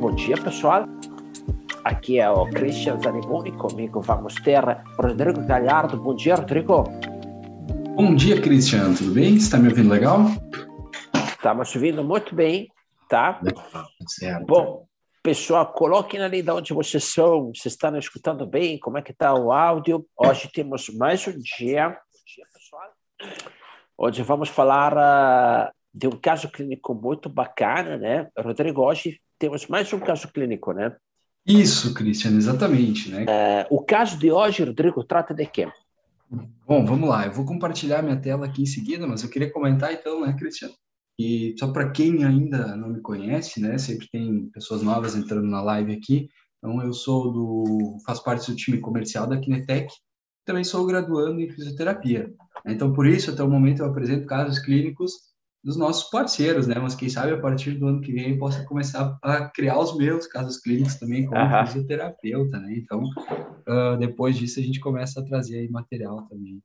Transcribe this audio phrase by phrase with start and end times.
[0.00, 0.84] Bom dia, pessoal.
[1.82, 4.62] Aqui é o Christian Zaniboni, comigo vamos ter
[4.96, 5.96] Rodrigo Galhardo.
[5.96, 6.84] Bom dia, Rodrigo.
[7.96, 8.94] Bom dia, Christian.
[8.94, 9.32] Tudo bem?
[9.32, 10.20] Você está me ouvindo legal?
[11.28, 12.68] Estamos ouvindo muito bem,
[13.08, 13.40] tá?
[14.06, 14.46] Certo.
[14.46, 14.86] Bom,
[15.20, 19.34] pessoal, coloquem ali de onde vocês são, vocês estão escutando bem, como é que está
[19.34, 20.06] o áudio.
[20.16, 23.42] Hoje temos mais um dia, dia pessoal.
[23.98, 28.28] Hoje vamos falar uh, de um caso clínico muito bacana, né?
[28.38, 30.96] Rodrigo, hoje temos mais um caso clínico, né?
[31.46, 33.24] Isso, Cristiano, exatamente, né?
[33.24, 35.66] Uh, o caso de hoje, Rodrigo, trata de quê?
[36.66, 37.26] Bom, vamos lá.
[37.26, 40.74] Eu vou compartilhar minha tela aqui em seguida, mas eu queria comentar então, né, Cristiano?
[41.18, 45.60] E só para quem ainda não me conhece, né, sempre tem pessoas novas entrando na
[45.62, 46.28] live aqui.
[46.58, 49.92] Então eu sou do, faço parte do time comercial da Kinetec,
[50.44, 52.32] também sou graduando em fisioterapia.
[52.66, 55.12] Então por isso até o momento eu apresento casos clínicos
[55.68, 56.76] dos nossos parceiros, né?
[56.78, 59.94] Mas quem sabe a partir do ano que vem eu possa começar a criar os
[59.98, 61.66] meus casos clínicos também como uhum.
[61.66, 62.74] fisioterapeuta, né?
[62.74, 66.62] Então, uh, depois disso a gente começa a trazer aí material também,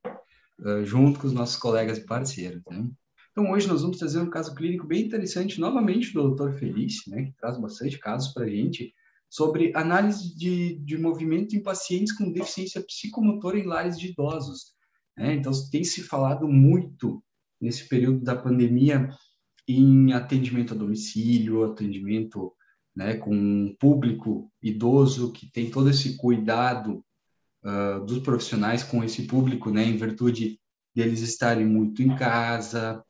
[0.60, 2.88] uh, junto com os nossos colegas e parceiros, né?
[3.30, 6.52] Então, hoje nós vamos trazer um caso clínico bem interessante, novamente do Dr.
[6.52, 7.24] Felício, né?
[7.24, 8.94] Que traz bastante casos para a gente,
[9.28, 14.72] sobre análise de, de movimento em pacientes com deficiência psicomotora em lares de idosos.
[15.14, 15.34] Né?
[15.34, 17.22] Então, tem se falado muito
[17.64, 19.08] nesse período da pandemia
[19.66, 22.52] em atendimento a domicílio, atendimento
[22.94, 27.02] né, com um público idoso que tem todo esse cuidado
[27.64, 30.60] uh, dos profissionais com esse público, né, em virtude
[30.94, 33.02] deles estarem muito em casa,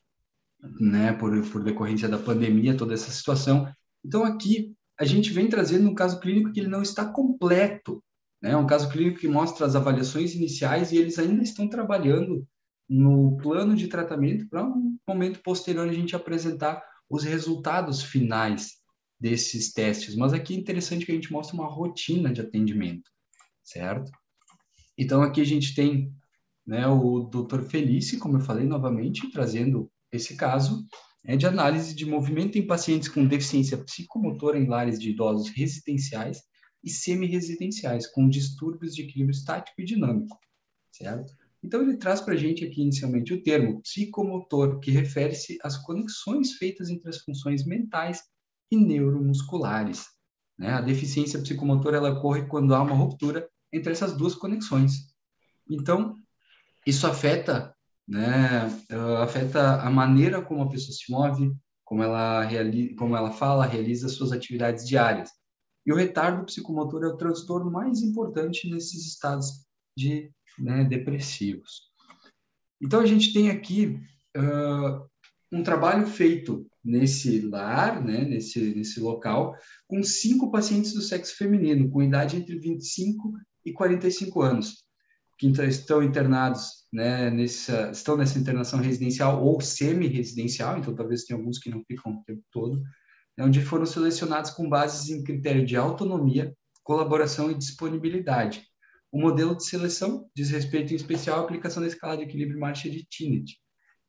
[0.79, 3.67] né, por, por decorrência da pandemia, toda essa situação.
[4.03, 8.01] Então, aqui, a gente vem trazendo um caso clínico que ele não está completo,
[8.41, 12.47] né, um caso clínico que mostra as avaliações iniciais e eles ainda estão trabalhando
[12.87, 18.73] no plano de tratamento para um momento posterior a gente apresentar os resultados finais
[19.19, 20.15] desses testes.
[20.15, 23.09] Mas aqui é interessante que a gente mostra uma rotina de atendimento,
[23.63, 24.11] certo?
[24.97, 26.13] Então aqui a gente tem
[26.65, 27.61] né, o Dr.
[27.63, 30.85] Felice, como eu falei novamente, trazendo esse caso
[31.27, 36.43] é de análise de movimento em pacientes com deficiência psicomotora em lares de idosos residenciais
[36.83, 40.37] e semi-residenciais com distúrbios de equilíbrio estático e dinâmico,
[40.91, 41.33] certo?
[41.65, 46.53] Então, ele traz para a gente aqui inicialmente o termo psicomotor, que refere-se às conexões
[46.53, 48.21] feitas entre as funções mentais
[48.69, 50.05] e neuromusculares.
[50.59, 50.69] Né?
[50.69, 55.11] A deficiência psicomotora ela ocorre quando há uma ruptura entre essas duas conexões.
[55.67, 56.15] Então,
[56.85, 57.75] isso afeta,
[58.07, 58.69] né,
[59.19, 61.51] afeta a maneira como a pessoa se move,
[61.83, 65.31] como ela, realiza, como ela fala, realiza suas atividades diárias.
[65.83, 69.65] E o retardo psicomotor é o transtorno mais importante nesses estados
[69.97, 71.91] de né, depressivos.
[72.81, 73.99] Então, a gente tem aqui
[74.37, 75.07] uh,
[75.51, 79.55] um trabalho feito nesse lar, né, nesse, nesse local,
[79.87, 83.33] com cinco pacientes do sexo feminino, com idade entre 25
[83.65, 84.83] e 45 anos,
[85.37, 91.57] que estão internados, né, nessa, estão nessa internação residencial ou semi-residencial, então talvez tenha alguns
[91.57, 92.81] que não ficam o tempo todo,
[93.37, 98.63] né, onde foram selecionados com bases em critério de autonomia, colaboração e disponibilidade.
[99.15, 102.89] O modelo de seleção diz respeito em especial à aplicação da escala de equilíbrio marcha
[102.89, 103.57] de Tinnett,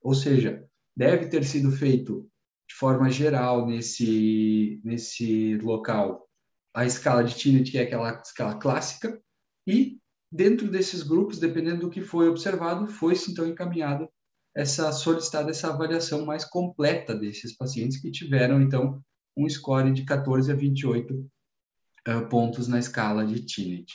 [0.02, 2.28] ou seja, deve ter sido feito
[2.68, 6.28] de forma geral nesse, nesse local
[6.74, 9.22] a escala de Tinnett, que é aquela escala clássica,
[9.64, 14.08] e dentro desses grupos, dependendo do que foi observado, foi-se então encaminhado
[14.56, 19.00] essa solicitada essa avaliação mais completa desses pacientes que tiveram então
[19.36, 21.30] um score de 14 a 28 uh,
[22.08, 23.94] eh, pontos na escala de Tinnett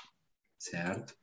[0.61, 1.15] certo?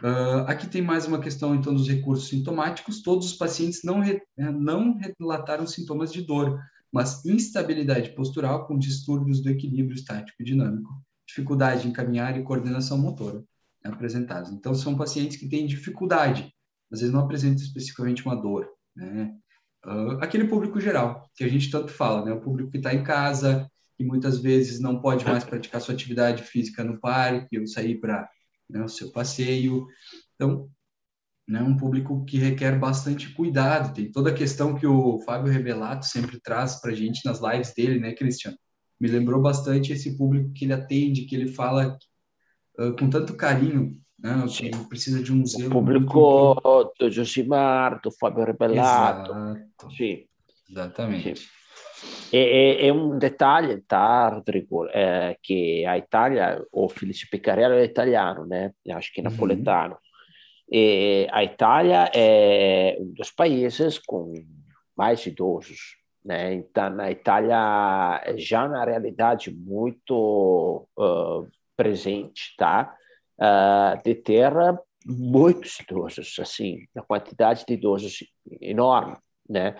[0.00, 3.02] Uh, aqui tem mais uma questão, então, dos recursos sintomáticos.
[3.02, 6.58] Todos os pacientes não, re, né, não relataram sintomas de dor,
[6.90, 10.90] mas instabilidade postural com distúrbios do equilíbrio estático dinâmico,
[11.26, 13.44] dificuldade em caminhar e coordenação motora
[13.84, 14.50] né, apresentados.
[14.52, 16.52] Então, são pacientes que têm dificuldade,
[16.90, 19.34] às vezes não apresentam especificamente uma dor, né?
[19.86, 22.32] Uh, aquele público geral, que a gente tanto fala, né?
[22.32, 26.42] O público que está em casa, que muitas vezes não pode mais praticar sua atividade
[26.42, 28.28] física no parque ou sair para
[28.68, 29.86] né, o seu passeio.
[30.34, 30.68] Então,
[31.48, 33.94] né, um público que requer bastante cuidado.
[33.94, 37.72] Tem toda a questão que o Fábio Revelato sempre traz para a gente nas lives
[37.74, 38.56] dele, né, Cristiano?
[39.00, 41.96] Me lembrou bastante esse público que ele atende, que ele fala
[42.78, 45.68] uh, com tanto carinho, né, que precisa de um zelo.
[45.68, 46.92] O público muito...
[46.98, 49.30] do Josimar, do Fábio Revelato.
[49.30, 49.96] Exato.
[49.96, 50.24] Sim.
[50.68, 51.40] Exatamente.
[51.40, 51.57] Sim.
[52.32, 58.46] E, e, un dettaglio, tá, Rodrigo, é que a Itália, o Felipe Piccarello é italiano,
[58.46, 58.72] né?
[58.90, 59.94] Acho que é napoletano.
[59.94, 59.98] Uhum.
[60.70, 64.34] E a Itália é um dos países com
[64.94, 65.98] mais idosos
[66.28, 66.52] né?
[66.52, 72.94] Então, na Itália, já na realidade muito uh, presente, tá?
[73.40, 74.52] Uh, de ter
[75.06, 78.18] muitos idosos, assim, a quantidade de idosos
[78.60, 79.16] enorme,
[79.48, 79.74] né?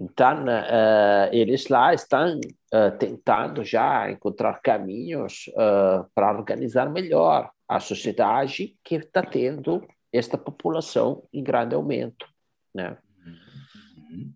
[0.00, 7.78] Então, uh, eles lá estão uh, tentando já encontrar caminhos uh, para organizar melhor a
[7.78, 12.26] sociedade que está tendo esta população em grande aumento,
[12.74, 12.96] né?
[13.26, 14.32] Uhum.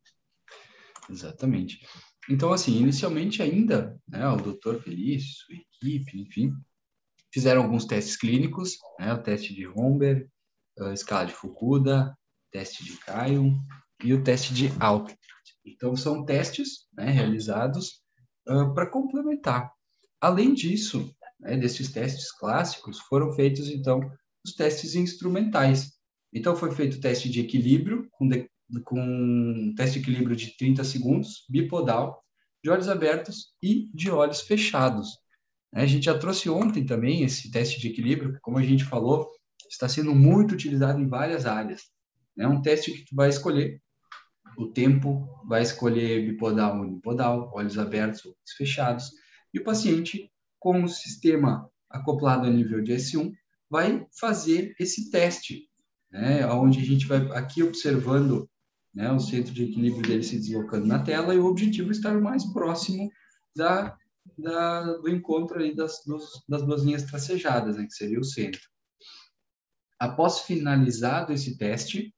[1.08, 1.81] Exatamente.
[2.28, 6.52] Então, assim, inicialmente ainda, né, o doutor Felício, sua equipe, enfim,
[7.32, 10.28] fizeram alguns testes clínicos, né, o teste de Romberg,
[10.78, 12.14] a escala de Fukuda,
[12.52, 13.55] teste de Caio
[14.05, 15.14] e o teste de Alto.
[15.64, 18.02] Então, são testes né, realizados
[18.49, 19.72] uh, para complementar.
[20.20, 24.00] Além disso, né, desses testes clássicos, foram feitos, então,
[24.44, 25.93] os testes instrumentais.
[26.32, 28.49] Então, foi feito o teste de equilíbrio, com, de,
[28.84, 32.22] com um teste de equilíbrio de 30 segundos, bipodal,
[32.62, 35.19] de olhos abertos e de olhos fechados.
[35.72, 38.84] Né, a gente já trouxe ontem também esse teste de equilíbrio, que, como a gente
[38.84, 39.28] falou,
[39.69, 41.82] está sendo muito utilizado em várias áreas.
[42.38, 43.81] É um teste que tu vai escolher
[44.56, 49.12] o tempo, vai escolher bipodal ou unipodal, olhos abertos ou olhos fechados,
[49.53, 53.33] e o paciente, com o sistema acoplado a nível de S1,
[53.71, 55.69] vai fazer esse teste,
[56.11, 58.49] né, onde a gente vai aqui observando
[58.95, 62.21] né, o centro de equilíbrio dele se deslocando na tela e o objetivo é estar
[62.21, 63.11] mais próximo
[63.57, 63.97] da,
[64.39, 68.61] da do encontro das, dos, das duas linhas tracejadas, né, que seria o centro.
[69.99, 72.15] Após finalizado esse teste,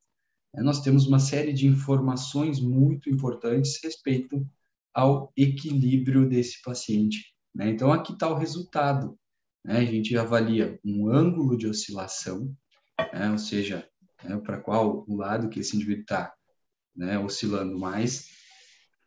[0.62, 4.46] nós temos uma série de informações muito importantes respeito
[4.94, 7.34] ao equilíbrio desse paciente.
[7.54, 7.70] Né?
[7.70, 9.18] Então, aqui está o resultado.
[9.64, 9.78] Né?
[9.78, 12.56] A gente avalia um ângulo de oscilação,
[13.12, 13.30] né?
[13.30, 13.86] ou seja,
[14.24, 16.32] né, para qual o lado que esse indivíduo está
[16.94, 18.30] né, oscilando mais.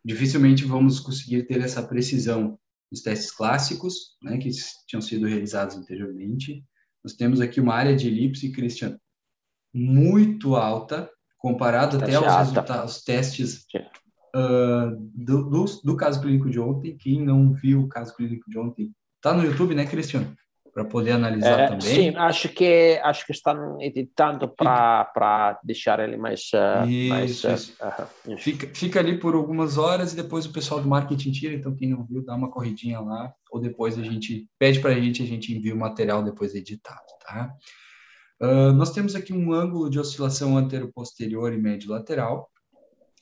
[0.04, 2.58] Dificilmente vamos conseguir ter essa precisão
[2.90, 4.50] nos testes clássicos, né, que
[4.86, 6.64] tinham sido realizados anteriormente.
[7.04, 8.98] Nós temos aqui uma área de elipse, Christian,
[9.72, 13.64] muito alta, comparado até aos resultados, testes
[14.36, 16.96] uh, do, do, do, caso clínico de ontem.
[16.96, 20.36] Quem não viu o caso clínico de ontem, está no YouTube, né, Cristiano?
[20.72, 21.80] Para poder analisar é, também.
[21.80, 26.42] Sim, acho que acho que estão editando para deixar ele mais.
[26.54, 27.76] Uh, isso, mais, isso.
[27.82, 31.54] Uh, fica, fica ali por algumas horas e depois o pessoal do marketing tira.
[31.54, 33.32] Então, quem não viu, dá uma corridinha lá.
[33.50, 37.02] Ou depois a gente pede para a gente, a gente envia o material depois editado,
[37.26, 37.52] tá?
[38.42, 42.50] Uh, nós temos aqui um ângulo de oscilação antero-posterior e médio-lateral,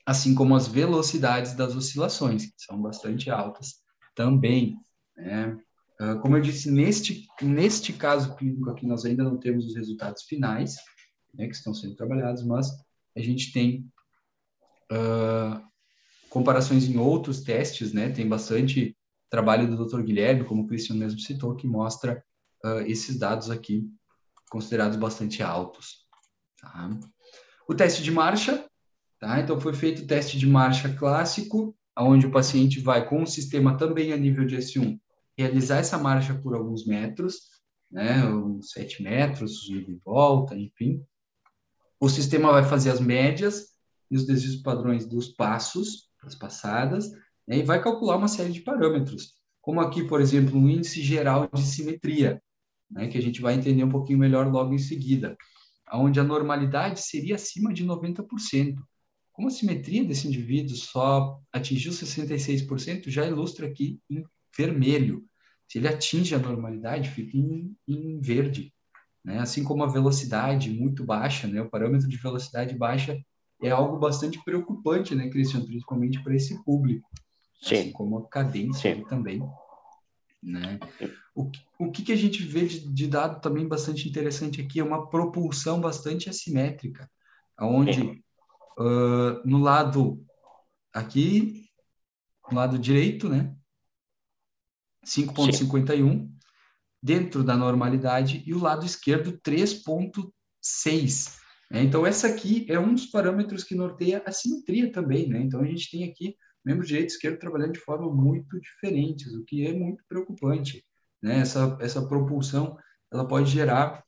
[0.06, 3.80] assim como as velocidades das oscilações, que são bastante altas
[4.14, 4.76] também.
[5.16, 5.58] Né?
[6.00, 10.22] Uh, como eu disse, neste, neste caso clínico aqui, nós ainda não temos os resultados
[10.22, 10.76] finais,
[11.34, 12.70] né, que estão sendo trabalhados, mas
[13.16, 13.90] a gente tem
[14.92, 15.60] uh,
[16.30, 18.08] comparações em outros testes, né?
[18.08, 18.96] Tem bastante
[19.28, 20.02] trabalho do Dr.
[20.02, 22.22] Guilherme, como o Cristian mesmo citou, que mostra
[22.86, 23.88] esses dados aqui
[24.48, 26.06] considerados bastante altos.
[26.60, 26.90] Tá?
[27.68, 28.66] O teste de marcha,
[29.20, 29.40] tá?
[29.40, 33.76] então foi feito o teste de marcha clássico, onde o paciente vai com o sistema
[33.76, 34.98] também a nível de S1
[35.38, 37.42] realizar essa marcha por alguns metros,
[37.88, 41.00] né, uns 7 metros, de volta, enfim.
[42.00, 43.68] O sistema vai fazer as médias
[44.10, 47.12] e os desvios padrões dos passos, das passadas,
[47.46, 51.49] né, e vai calcular uma série de parâmetros, como aqui, por exemplo, um índice geral
[51.54, 52.42] de simetria,
[52.90, 55.37] né, que a gente vai entender um pouquinho melhor logo em seguida,
[55.92, 58.76] onde a normalidade seria acima de 90%.
[59.33, 64.25] Como a simetria desse indivíduo só atingiu 66%, já ilustra aqui em
[64.57, 65.25] vermelho.
[65.68, 68.73] Se ele atinge a normalidade, fica em, em verde.
[69.25, 69.38] Né?
[69.38, 71.61] Assim como a velocidade muito baixa, né?
[71.61, 73.18] o parâmetro de velocidade baixa
[73.62, 75.64] é algo bastante preocupante, né, Cristian?
[75.64, 77.09] Principalmente para esse público.
[77.61, 77.75] Sim.
[77.75, 79.42] Assim como a cadência também.
[80.42, 80.78] Né?
[81.35, 84.85] O, o que, que a gente vê de, de, dado também bastante interessante aqui é
[84.85, 87.11] uma propulsão bastante assimétrica,
[87.61, 88.23] onde
[88.78, 90.25] uh, no lado
[90.95, 91.68] aqui,
[92.50, 93.54] no lado direito, né,
[95.04, 96.30] 5.51
[97.02, 101.38] dentro da normalidade e o lado esquerdo 3.6.
[101.71, 101.83] Né?
[101.83, 105.40] Então essa aqui é um dos parâmetros que norteia a simetria também, né?
[105.40, 106.37] Então a gente tem aqui
[106.68, 110.84] membro direito e esquerdo trabalhando de forma muito diferentes, o que é muito preocupante.
[111.22, 111.40] Né?
[111.40, 112.76] Essa, essa propulsão
[113.10, 114.04] ela pode gerar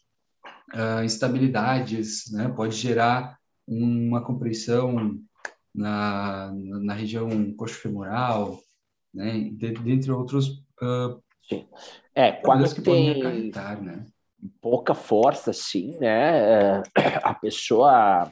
[0.74, 2.52] uh, instabilidades, né?
[2.54, 5.18] pode gerar uma compressão
[5.74, 8.60] na, na região coxofemoral,
[9.14, 9.50] né?
[9.54, 10.62] dentre outros.
[10.82, 11.66] Uh, sim.
[12.14, 14.04] É, quando tem acarretar, né?
[14.60, 16.82] pouca força, sim, né?
[17.24, 18.30] A pessoa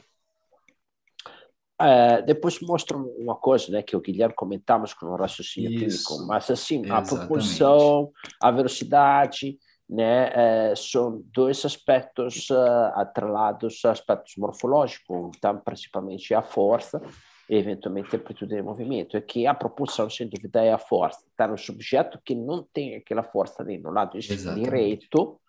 [1.81, 6.03] é, depois mostra uma coisa, né, que o Guilherme comentamos com o raciocínio Isso.
[6.05, 7.13] clínico, mas assim, Exatamente.
[7.13, 9.57] a propulsão, a velocidade,
[9.89, 17.01] né, é, são dois aspectos uh, atrelados a aspectos morfológicos, então principalmente a força
[17.49, 21.25] e eventualmente a amplitude de movimento, é que a propulsão, sem dúvida, é a força.
[21.31, 24.63] Está no subjeto que não tem aquela força ali no lado Exatamente.
[24.63, 25.39] direito,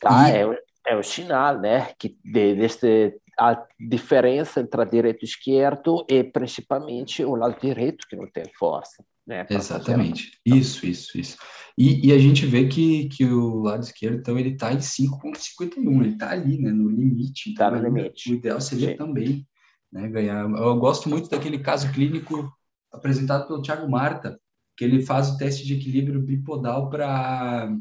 [0.00, 0.30] tá?
[0.30, 0.38] E...
[0.38, 0.56] É, o,
[0.86, 6.22] é o sinal, né, que de, deste a diferença entre a direito e esquerdo e
[6.22, 9.04] principalmente o lado direito que não tem força.
[9.26, 10.38] Né, Exatamente.
[10.44, 11.36] Isso, isso, isso.
[11.76, 16.00] E, e, a gente vê que, que o lado esquerdo, então, ele está em 5,51,
[16.02, 17.50] ele está ali, né, no limite.
[17.50, 18.32] Está então, no limite.
[18.32, 18.96] O ideal seria Sim.
[18.96, 19.46] também
[19.92, 20.48] né, ganhar.
[20.50, 22.52] Eu gosto muito daquele caso clínico
[22.92, 24.38] apresentado pelo Thiago Marta,
[24.76, 27.74] que ele faz o teste de equilíbrio bipodal para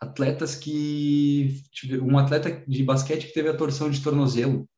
[0.00, 1.60] atletas que
[2.02, 4.68] um atleta de basquete que teve a torção de tornozelo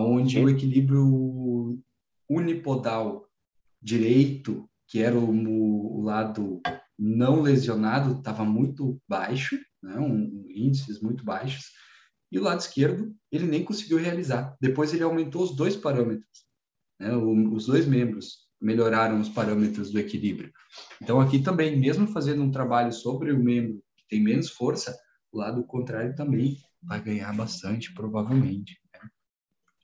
[0.00, 1.78] onde o equilíbrio
[2.28, 3.26] unipodal
[3.80, 6.60] direito, que era o, o lado
[6.98, 11.66] não lesionado, estava muito baixo, né, um, índices muito baixos,
[12.30, 14.56] e o lado esquerdo ele nem conseguiu realizar.
[14.60, 16.46] Depois ele aumentou os dois parâmetros,
[16.98, 20.52] né, o, os dois membros melhoraram os parâmetros do equilíbrio.
[21.02, 24.96] Então aqui também, mesmo fazendo um trabalho sobre o membro que tem menos força,
[25.32, 28.81] o lado contrário também vai ganhar bastante, provavelmente.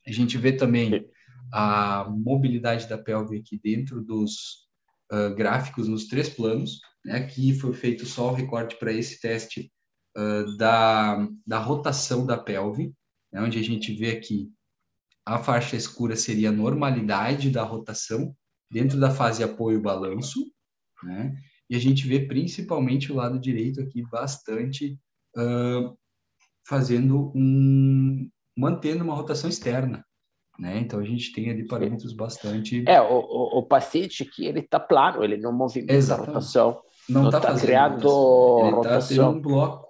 [0.09, 1.07] A gente vê também
[1.53, 4.67] a mobilidade da pelve aqui dentro dos
[5.13, 6.81] uh, gráficos nos três planos.
[7.05, 7.17] Né?
[7.17, 9.73] Aqui foi feito só o recorte para esse teste
[10.17, 12.93] uh, da, da rotação da pelve,
[13.33, 13.43] né?
[13.43, 14.51] onde a gente vê aqui
[15.29, 18.35] a faixa escura seria a normalidade da rotação
[18.71, 20.51] dentro da fase apoio-balanço,
[21.03, 21.37] né?
[21.69, 24.99] E a gente vê principalmente o lado direito aqui bastante
[25.37, 25.95] uh,
[26.67, 28.27] fazendo um,
[28.59, 30.05] mantendo uma rotação externa.
[30.59, 30.81] Né?
[30.81, 32.83] Então a gente tem ali parâmetros bastante.
[32.89, 36.31] É, o, o, o paciente que ele está plano, ele não movimenta Exatamente.
[36.31, 36.81] a rotação.
[37.09, 39.33] Não está tá criando ele tá rotação.
[39.33, 39.89] Tá um bloco.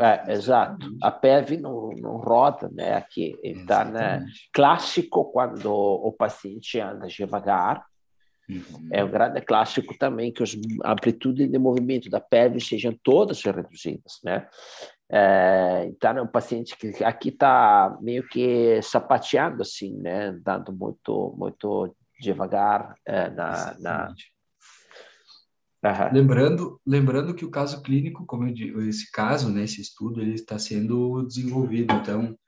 [0.00, 0.88] É, exato.
[1.00, 2.94] A PEV não, não roda, né?
[2.94, 4.24] Aqui está né?
[4.52, 7.84] clássico quando o paciente anda devagar.
[8.48, 8.88] Uhum.
[8.92, 14.18] É um grande clássico também que as amplitudes de movimento da PEV sejam todas reduzidas,
[14.24, 14.48] né?
[15.12, 20.28] É, então, é um paciente que aqui está meio que sapateando, assim, né?
[20.28, 23.76] Andando muito, muito devagar é, na...
[23.80, 24.08] na...
[25.82, 26.12] Uhum.
[26.12, 30.34] Lembrando, lembrando que o caso clínico, como eu digo, esse caso, né, esse estudo, ele
[30.34, 31.94] está sendo desenvolvido.
[31.94, 32.38] Então,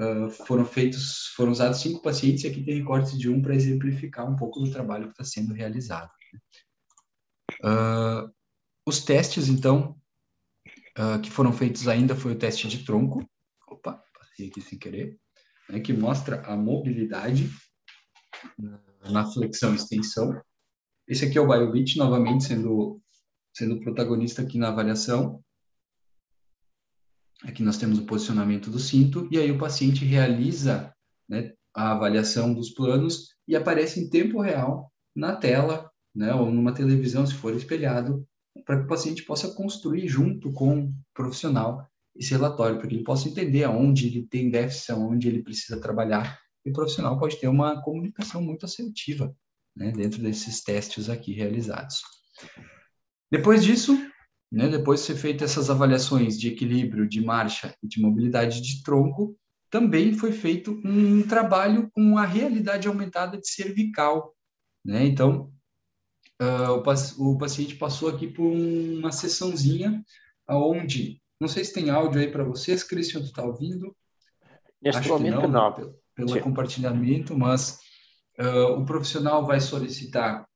[0.00, 4.26] uh, foram feitos, foram usados cinco pacientes e aqui tem recortes de um para exemplificar
[4.28, 6.10] um pouco do trabalho que está sendo realizado.
[7.62, 8.32] Uh,
[8.86, 9.94] os testes, então,
[10.98, 13.24] uh, que foram feitos ainda foi o teste de tronco.
[13.68, 15.18] Opa, passei aqui sem querer.
[15.70, 17.50] Né, que mostra a mobilidade
[19.10, 20.40] na flexão e extensão.
[21.06, 23.00] Esse aqui é o BioBit, novamente sendo,
[23.54, 25.42] sendo protagonista aqui na avaliação.
[27.44, 30.92] Aqui nós temos o posicionamento do cinto, e aí o paciente realiza
[31.28, 36.74] né, a avaliação dos planos e aparece em tempo real na tela, né, ou numa
[36.74, 38.26] televisão, se for espelhado,
[38.64, 41.86] para que o paciente possa construir junto com o profissional
[42.16, 46.38] esse relatório, para que ele possa entender aonde ele tem déficit, aonde ele precisa trabalhar,
[46.64, 49.34] e o profissional pode ter uma comunicação muito assertiva
[49.76, 52.02] né, dentro desses testes aqui realizados.
[53.30, 53.96] Depois disso,
[54.50, 58.82] né, depois de ser feitas essas avaliações de equilíbrio, de marcha e de mobilidade de
[58.82, 59.38] tronco,
[59.70, 64.34] também foi feito um trabalho com a realidade aumentada de cervical.
[64.84, 65.06] Né?
[65.06, 65.52] Então,
[66.40, 66.82] uh,
[67.18, 70.04] o, o, paciente passou aqui por uma sessãozinha
[70.48, 73.94] onde, não sei se tem áudio aí para vocês, Cristian, tu está ouvindo?
[74.80, 75.72] Neste Acho momento não, não.
[75.72, 77.78] Pelo, pelo compartilhamento, mas
[78.38, 80.46] uh, o profissional vai solicitar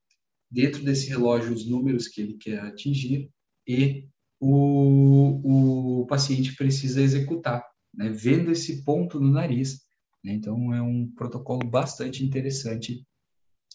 [0.50, 3.30] dentro desse relógio os números que ele quer atingir
[3.66, 4.08] e
[4.40, 9.82] o, o paciente precisa executar, né, vendo esse ponto no nariz.
[10.22, 10.32] Né?
[10.32, 13.06] Então, é um protocolo bastante interessante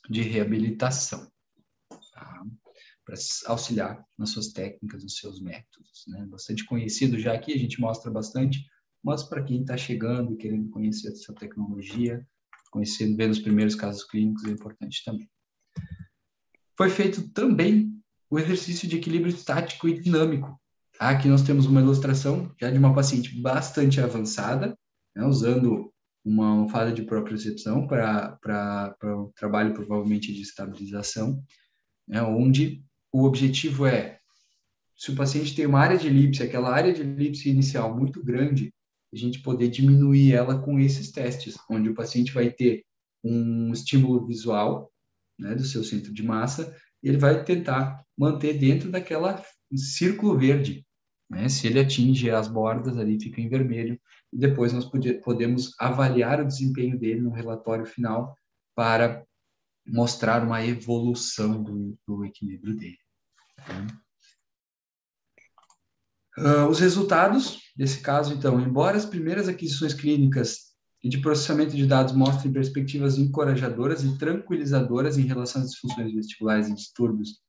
[0.09, 1.27] de reabilitação
[2.17, 2.43] tá?
[3.05, 6.03] para auxiliar nas suas técnicas, nos seus métodos.
[6.07, 6.25] Né?
[6.25, 8.65] Bastante conhecido já aqui, a gente mostra bastante,
[9.01, 12.25] mas para quem está chegando e querendo conhecer essa tecnologia,
[12.69, 15.29] conhecendo, vendo os primeiros casos clínicos, é importante também.
[16.75, 17.97] Foi feito também
[18.29, 20.59] o exercício de equilíbrio estático e dinâmico.
[20.99, 24.77] Aqui nós temos uma ilustração já de uma paciente bastante avançada,
[25.15, 25.93] né, usando
[26.25, 28.37] uma almofada de propriocepção para
[29.01, 31.41] o trabalho provavelmente de estabilização
[32.07, 34.17] né, onde o objetivo é,
[34.97, 38.73] se o paciente tem uma área de elipse, aquela área de elipse inicial muito grande,
[39.13, 42.83] a gente poder diminuir ela com esses testes, onde o paciente vai ter
[43.23, 44.91] um estímulo visual
[45.37, 49.43] né, do seu centro de massa, e ele vai tentar manter dentro daquela
[49.75, 50.83] círculo verde.
[51.29, 51.47] Né?
[51.47, 53.99] Se ele atinge as bordas, ali fica em vermelho,
[54.33, 54.89] e depois nós
[55.23, 58.35] podemos avaliar o desempenho dele no relatório final
[58.75, 59.23] para
[59.87, 62.97] mostrar uma evolução do, do equilíbrio dele.
[66.37, 70.67] Uh, os resultados desse caso, então, embora as primeiras aquisições clínicas
[71.03, 76.67] e de processamento de dados mostrem perspectivas encorajadoras e tranquilizadoras em relação às disfunções vestibulares
[76.67, 77.39] e distúrbios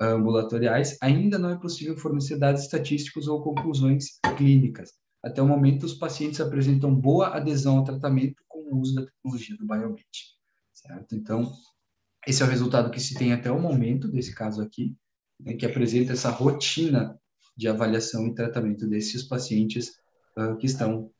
[0.00, 4.92] ambulatoriais, ainda não é possível fornecer dados estatísticos ou conclusões clínicas.
[5.24, 9.56] Até o momento, os pacientes apresentam boa adesão ao tratamento com o uso da tecnologia
[9.56, 10.04] do Biomed,
[10.72, 11.16] certo?
[11.16, 11.52] Então,
[12.26, 14.96] esse é o resultado que se tem até o momento desse caso aqui,
[15.40, 17.18] né, que apresenta essa rotina
[17.56, 19.98] de avaliação e tratamento desses pacientes
[20.36, 21.10] uh, que estão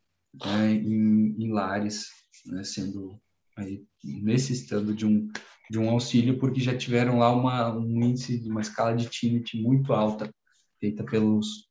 [0.44, 2.08] né, em, em, lares,
[2.46, 3.20] né, sendo
[3.56, 5.30] aí, necessitando de um
[5.68, 9.92] de um auxílio porque já tiveram lá uma, um índice uma escala de TINIT muito
[9.92, 10.32] alta,
[10.78, 11.68] feita pelos,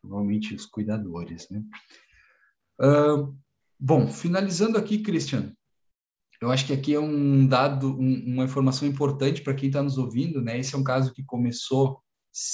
[0.00, 1.62] provavelmente, os cuidadores, né?
[2.80, 3.36] Uh,
[3.78, 5.55] bom, finalizando aqui, Christian,
[6.40, 9.98] eu acho que aqui é um dado, um, uma informação importante para quem está nos
[9.98, 10.58] ouvindo, né?
[10.58, 12.00] Esse é um caso que começou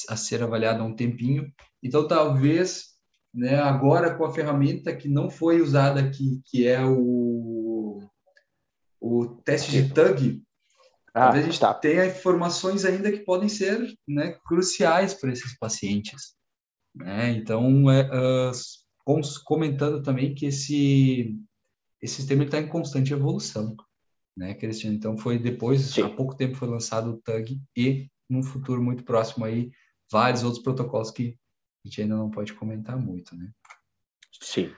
[0.08, 2.90] a ser avaliado há um tempinho, então talvez,
[3.34, 8.00] né, agora com a ferramenta que não foi usada aqui, que é o,
[9.00, 10.42] o teste de TUG,
[11.14, 11.74] ah, Talvez a gente tá.
[11.74, 16.34] tenha informações ainda que podem ser né, cruciais para esses pacientes.
[16.94, 17.32] Né?
[17.32, 18.52] Então, é, uh,
[19.44, 21.36] comentando também que esse,
[22.02, 23.76] esse sistema está em constante evolução,
[24.36, 24.96] né, Cristiano?
[24.96, 26.02] Então, foi depois, Sim.
[26.02, 29.70] há pouco tempo foi lançado o TUG e, num futuro muito próximo aí,
[30.10, 31.38] vários outros protocolos que
[31.84, 33.50] a gente ainda não pode comentar muito, né?
[34.40, 34.72] Sim.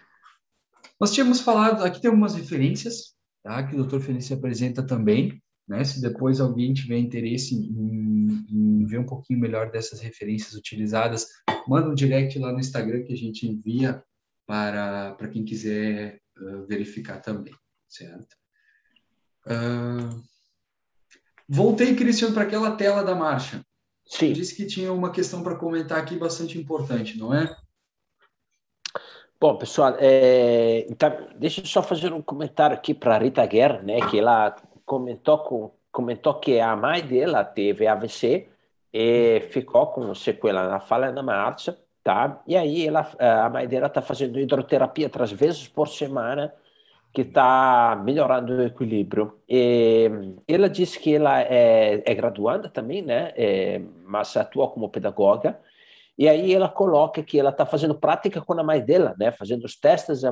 [1.00, 4.00] Nós tínhamos falado, aqui tem algumas referências, tá, que o Dr.
[4.00, 5.82] Felício apresenta também, né?
[5.82, 11.26] Se depois alguém tiver interesse em, em, ver um pouquinho melhor dessas referências utilizadas,
[11.66, 14.02] manda um direct lá no Instagram que a gente envia
[14.46, 17.54] para, para quem quiser uh, verificar também,
[17.88, 18.36] certo?
[19.46, 20.22] Uh,
[21.48, 23.64] voltei, Cristiano, para aquela tela da marcha.
[24.06, 24.32] Sim.
[24.32, 27.56] Disse que tinha uma questão para comentar aqui bastante importante, não é?
[29.40, 33.82] Bom, pessoal, é, então, deixa eu só fazer um comentário aqui para a Rita Guerra,
[33.82, 38.48] né, que ela comentou, com, comentou que a mãe dela teve AVC
[38.92, 42.42] e ficou com sequela na fala na marcha, tá?
[42.46, 46.52] E aí ela, a mãe dela está fazendo hidroterapia três vezes por semana,
[47.12, 49.40] que está melhorando o equilíbrio.
[49.48, 50.10] E
[50.46, 53.32] ela disse que ela é, é graduanda também, né?
[53.36, 55.58] É, mas atua como pedagoga.
[56.18, 59.32] E aí ela coloca que ela está fazendo prática com a mãe dela, né?
[59.32, 60.26] Fazendo os testes e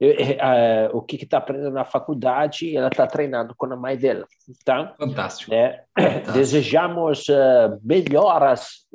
[0.00, 4.26] avaliações é, o que está aprendendo na faculdade, ela está treinando com a mãe dela.
[4.48, 5.50] Então, Fantástico.
[5.50, 6.32] Né, Fantástico.
[6.32, 8.86] Desejamos uh, melhoras,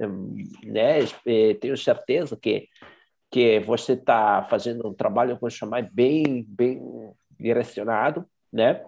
[0.64, 1.00] né?
[1.60, 2.68] tenho certeza que
[3.30, 6.80] que você está fazendo um trabalho com sua mãe bem bem
[7.40, 8.84] direcionado, né?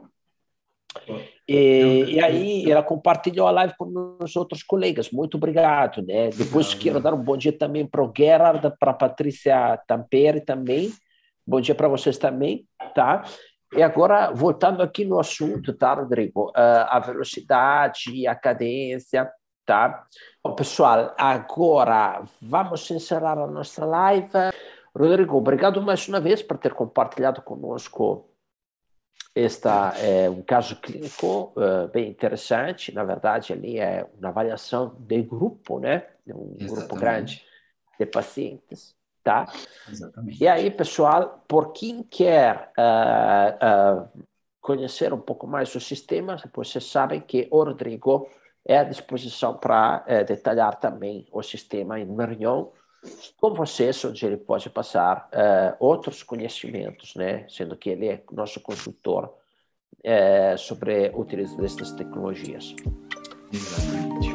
[1.47, 5.11] E, e, aí ela compartilhou a live com os outros colegas.
[5.11, 6.29] Muito obrigado, né?
[6.29, 10.91] Depois quero dar um bom dia também para o Gerard, para a Patrícia Tampere também,
[11.47, 13.23] Bom dia para vocês também, tá?
[13.73, 16.49] E agora, voltando aqui no assunto, tá, Rodrigo?
[16.49, 19.31] Uh, a velocidade, a cadência,
[19.65, 20.07] tá?
[20.43, 24.29] Bom, pessoal, agora vamos encerrar a nossa live.
[24.95, 28.29] Rodrigo, obrigado mais uma vez por ter compartilhado conosco
[29.35, 32.93] esta é um caso clínico uh, bem interessante.
[32.93, 36.07] Na verdade, ali é uma avaliação de grupo, né?
[36.25, 36.67] Um Exatamente.
[36.67, 37.43] grupo grande
[37.99, 39.51] de pacientes tá?
[39.91, 40.41] Exatamente.
[40.41, 44.25] E aí, pessoal, por quem quer uh, uh,
[44.61, 48.29] conhecer um pouco mais o sistema, vocês sabem que o Rodrigo
[48.63, 52.71] é à disposição para uh, detalhar também o sistema em reunião
[53.37, 55.29] com vocês, onde ele pode passar
[55.79, 57.45] outros conhecimentos, né?
[57.47, 59.31] Sendo que ele é nosso consultor
[60.57, 62.73] sobre a utilização destas tecnologias.
[63.53, 64.29] Exatamente.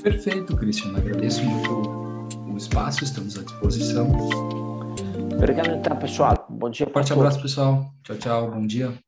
[0.00, 0.98] Perfeito, Cristiano.
[0.98, 2.07] Agradeço muito
[2.58, 4.08] espaço, estamos à disposição.
[5.34, 6.46] Obrigado então, pessoal.
[6.50, 6.86] Bom dia.
[6.86, 7.90] Forte abraço, pessoal.
[8.02, 8.50] Tchau, tchau.
[8.50, 9.07] Bom dia.